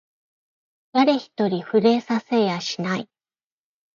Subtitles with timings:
[0.93, 3.09] 誰一人触れさせやしない